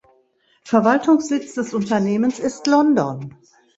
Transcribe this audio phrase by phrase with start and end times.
[0.63, 3.35] Verwaltungssitz des Unternehmens ist London.